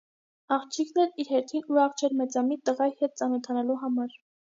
Աղջիկն 0.55 1.01
էլ, 1.01 1.11
իր 1.23 1.29
հերթին 1.33 1.67
ուրախ 1.75 1.99
չէր 2.03 2.15
մեծամիտ 2.21 2.63
տղայի 2.71 2.95
հետ 3.03 3.15
ծանոթանալու 3.21 3.77
համար։ 3.83 4.17